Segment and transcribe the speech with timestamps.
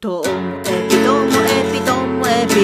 [0.00, 0.24] とも
[0.64, 2.56] えぴともえぴともえぴ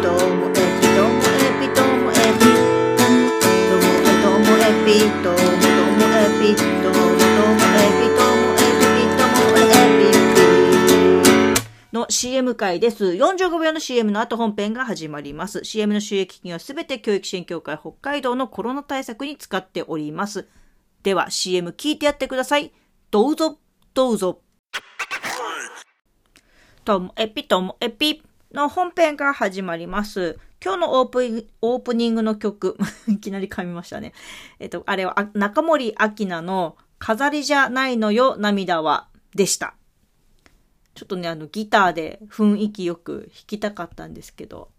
[0.00, 2.46] ともえぴともえぴともえぴ
[2.86, 9.82] ともえともえぴともともえぴともともえぴともえぴともえ
[11.90, 13.04] ぴの CM 回です。
[13.04, 15.64] 45秒の CM の後本編が始まります。
[15.64, 20.46] CM の収益金はすべて教育支援協会北海道のコロナ対策に使っております。
[21.02, 22.72] では CM 聞いてやってください。
[23.10, 23.58] どうぞ、
[23.92, 24.40] どうぞ。
[26.84, 28.22] ともエピともエピ
[28.52, 30.38] の本編が始まります。
[30.62, 32.76] 今日のオープンオープニングの曲、
[33.08, 34.12] いきなり噛みましたね。
[34.58, 39.74] えっと、あれは中森明菜の飾りじゃないのよ、涙は、でした。
[40.94, 44.70] ちょっとね、あの、ギターで雰囲気よく弾きたかったんですけど、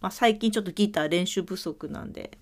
[0.00, 2.38] まあ、最近ちょっとギター練習不足なんで、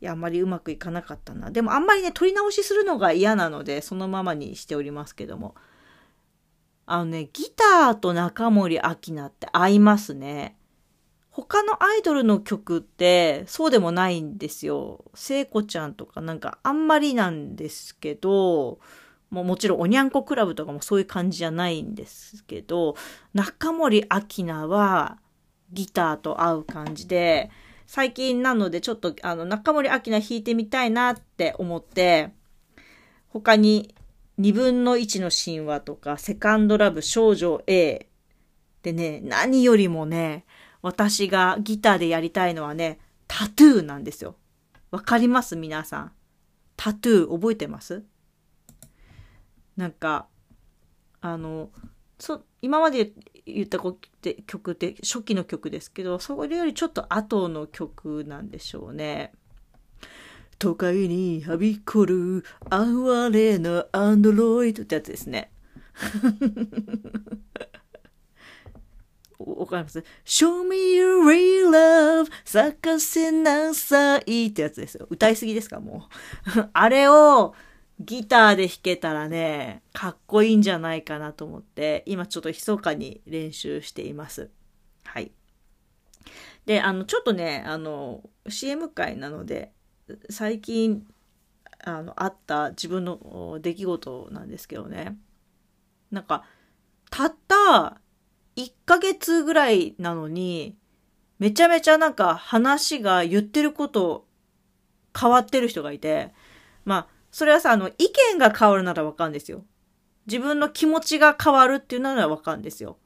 [0.00, 1.50] いや、あんまりうまくいかなかったな。
[1.50, 5.54] でもあんまりね、撮り直しするのが嫌なので、そのままにしておりますけども。
[6.86, 10.56] あのね、ギターと中森明菜って合いますね。
[11.30, 15.04] 他のアイドルの曲ってそうでもないんですよ。
[15.14, 18.78] 聖子ちゃんとかなんかあんまりなんですけど、
[19.30, 22.94] もうもちろんおにゃんこクラブとかもそういう感じじゃないんですけど、
[23.32, 25.18] 中森明菜は
[25.72, 27.50] ギターと合う感じで、
[27.86, 32.30] 最近なのでちょっとあの中森明菜弾いてみたいなって思って、
[33.28, 33.92] 他に
[34.38, 38.08] 2分の1の神話とか、セカンドラブ少女 A。
[38.82, 40.44] でね、何よりもね、
[40.82, 44.36] 私がギターでやりたいのはね、タトゥーなんですよ。
[44.90, 45.56] わかります？
[45.56, 46.12] 皆さん。
[46.76, 48.04] タトゥー覚えてます？
[49.76, 50.26] なんか、
[51.20, 51.70] あの、
[52.18, 53.12] そ、今まで
[53.46, 59.32] 言った曲って曲って初期の曲ですけど、それよりちょっと後の曲なんでしょうね。
[60.58, 65.50] 都会にはびこる哀れなアンドロイドってやつですね。
[69.38, 75.06] わかります ?Show me your real love 咲かせなさいってやつですよ。
[75.10, 76.08] 歌いすぎですかも
[76.56, 76.68] う。
[76.72, 77.54] あれを
[78.00, 84.50] ギターで弾けたらね、かっこいいんじゃないかなと思って、今ちょっと密かに練習しています。
[85.04, 85.32] はい。
[86.66, 89.72] で、あの、ちょっとね、あの、CM 会なので、
[90.30, 91.06] 最近
[91.84, 95.16] あのあった自分の出来事なんですけどね。
[96.10, 96.44] なんか
[97.10, 98.00] たった
[98.56, 100.76] 1ヶ月ぐらいなのに
[101.38, 104.26] めちゃめちゃなんか話が言ってること
[105.18, 106.32] 変わってる人がいて。
[106.84, 109.64] まあそれはさあの意見が変わるならわかるんですよ。
[110.26, 112.96] 自分の気持ちが変わるっていうならわかるんですよ、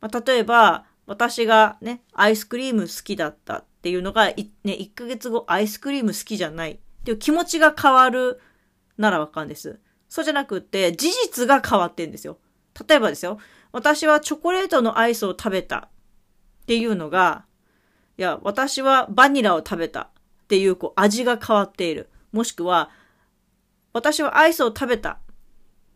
[0.00, 3.64] まあ、例えば私がねアイスクリーム好きだった。
[3.80, 8.38] っていうのが、ね、1ヶ月後アイスクリーム好きじゃないっていう気持ちが変わる
[8.98, 9.80] ならわかるんです。
[10.10, 12.36] そうじゃなくって、事実が変わってんですよ。
[12.86, 13.38] 例えばですよ。
[13.72, 15.88] 私はチョコレートのアイスを食べた
[16.62, 17.46] っていうのが、
[18.18, 20.08] いや、私はバニラを食べたっ
[20.46, 22.10] ていう、こう、味が変わっている。
[22.32, 22.90] もしくは、
[23.94, 25.16] 私はアイスを食べたっ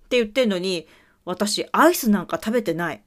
[0.09, 0.89] て言ってんのに、
[1.27, 3.04] 私、アイスなんか食べてない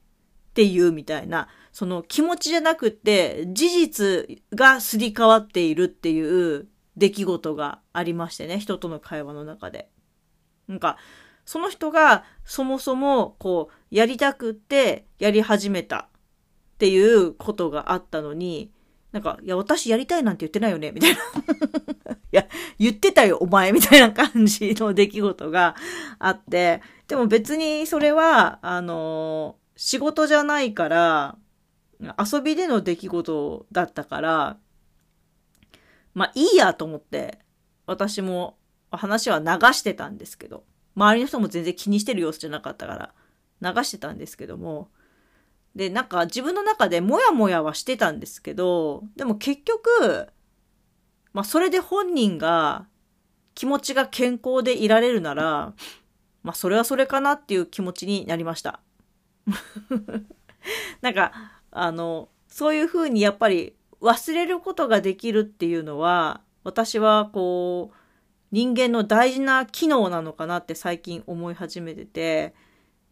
[0.58, 9.88] っていうみたいな、その気持ちじゃなくって事実がすり替わっているっていう出来事がありましてね、人との会話の中で。
[10.66, 10.96] なんか、
[11.46, 16.08] その人がそもそもこう、やりたくってやり始めたっ
[16.78, 18.72] ていうことがあったのに、
[19.12, 21.18] なんか、いや、私やりたいなんて言ってないよね、みたいな。
[21.22, 21.22] い
[22.32, 22.48] や、
[22.80, 25.76] 言ってたよ、お前、みたいな感じの出来事が
[26.18, 31.38] あって、でも別にそれは、あの仕事じゃないから、
[32.18, 34.56] 遊びでの出来事だったから、
[36.14, 37.38] まあいいやと思って、
[37.86, 38.56] 私も
[38.90, 39.44] 話は流
[39.74, 40.64] してたんですけど、
[40.96, 43.14] 周りの人も全然気にしてる様子じゃなかったか
[43.62, 44.88] ら、流してたんですけども、
[45.76, 50.28] で、なんか自分の中でモヤモヤはしてたんですけど、でも結局、
[51.32, 52.88] まあそれで本人が
[53.54, 55.72] 気持ちが健康でいられるなら、
[56.42, 58.80] まあそれはそれかなっていう気持ちになりました。
[61.00, 61.32] なんか、
[61.70, 67.96] あの、そういうふうにやっぱり忘れることができるっていうのは、私はこう、
[68.50, 72.54] 人間の大事な機能なのかなって最近思い始めてて、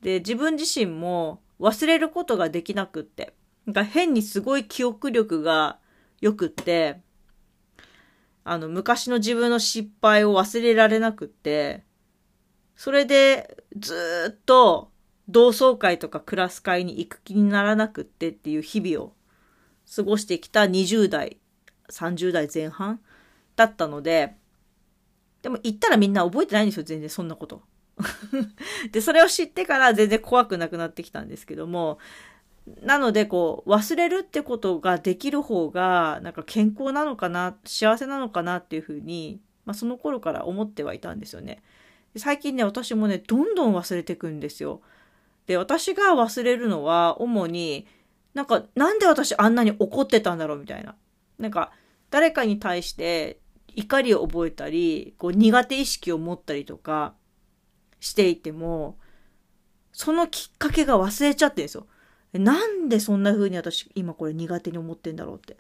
[0.03, 3.35] で、自分自身も忘れることができなくって、
[3.67, 5.79] なんか変にすごい記憶力が
[6.21, 7.01] 良くって、
[8.45, 11.85] あの、昔の自分の失敗を忘れられなくって、
[12.77, 14.93] それでずっと
[15.29, 19.13] 同窓会とかクラス会に行く気にならなくってっていう日々を
[19.95, 21.39] 過ごしてきた20代、
[21.91, 23.01] 30代前半
[23.57, 24.35] だったので、
[25.43, 27.63] でも行ったらみんな覚えてないんですよ、全然そんなこと。
[28.93, 31.99] で、それを知ってから全然怖くなくなってきたんですけども、
[32.83, 41.63] なので、こう、忘れるってことができる方が、なんか健康なのかな、幸せなのかなっていうふうに、まあその頃から思ってはいたんですよね。
[42.17, 44.81] 最近ね、私もね、どんどん忘れてくんですよ。
[45.47, 47.87] で、私が忘れるのは、主に、
[48.35, 50.97] なんか、なんで私あんなに怒ってたんだろうみたいな。
[51.39, 51.73] なんか、
[52.11, 53.41] 誰かに対して
[53.75, 57.15] 怒りを覚えたり、こう苦手意識を持ったりとか
[58.01, 58.99] していても、
[59.93, 61.87] そのきっかけが忘れちゃってるんですよ。
[62.33, 65.57] なんでそんな風に私今これ苦手に思ってんだろうって。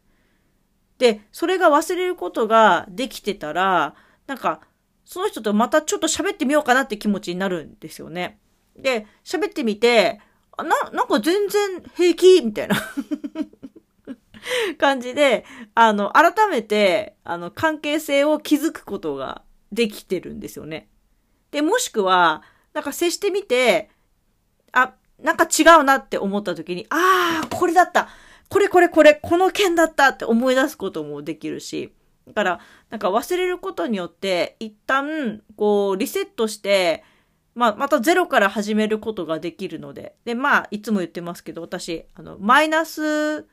[0.98, 3.94] で、それが忘れることができてたら、
[4.26, 4.60] なんか、
[5.04, 8.40] その人とまたちょっと喋ってみようかなって気持ちになるんですよね。
[8.78, 10.20] で、喋ってみて、
[10.58, 12.76] な、なんか全然平気みたいな
[14.78, 15.44] 感じで、
[15.74, 19.42] あの、改めて、あの、関係性を築くことが
[19.72, 20.88] できてるんですよね。
[21.50, 22.42] で、もしくは、
[22.72, 23.90] なんか接してみて、
[24.72, 28.08] あ、なんか違うなって思った時に、ああ、これだった
[28.48, 31.92] これこれこれ、この件だったって思い出すこともできるし、
[32.28, 37.04] だから、なんか忘れることによって、一旦、こう、リセットして、
[37.56, 40.14] まあ、またゼロから始めることができるので。
[40.26, 43.46] で、まあ、いつも言ってますけど、私、あの、マイナス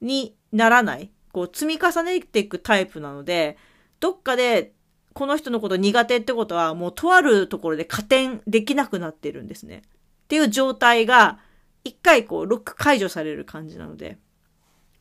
[0.00, 3.58] にならない、こう、積み重ねていくタイプなので、
[4.00, 4.72] どっかで、
[5.12, 9.82] この人のこと苦手ってことは、もうとあるところで加点できなくなってるんですね。
[10.24, 11.40] っていう状態が、
[11.84, 14.16] 一回こう、ロック解除される感じなので、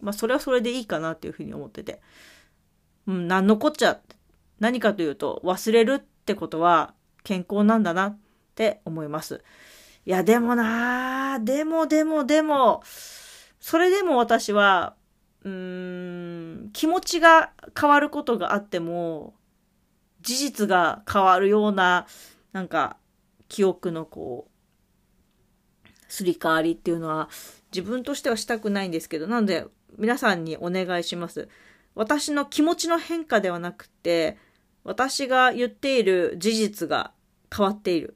[0.01, 2.01] まあ、それはそれでいいかなっていうふうに思ってて。
[3.07, 4.01] うん、なんのこっちゃ。
[4.59, 6.93] 何かというと、忘れるってことは、
[7.23, 8.17] 健康なんだなっ
[8.55, 9.43] て思います。
[10.05, 12.81] いや、でもなでもでもでも、
[13.59, 14.95] それでも私は、
[15.43, 19.33] うーん、気持ちが変わることがあっても、
[20.21, 22.07] 事実が変わるような、
[22.51, 22.97] なんか、
[23.47, 27.29] 記憶のこう、すり替わりっていうのは、
[27.71, 29.65] 自分としてはしたくないんですけど、なので、
[29.97, 31.49] 皆さんにお願いします。
[31.95, 34.37] 私の気持ちの変化ではなくて、
[34.83, 37.11] 私が言っている事実が
[37.55, 38.15] 変わっている。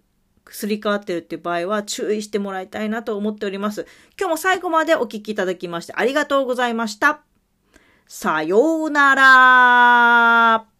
[0.49, 3.87] すり替わってるっていう場合は注意してもらいたいなと思っております。
[4.19, 7.21] 今日も最後までお聞きいただきましてありがとうございました。
[8.07, 10.72] さようなら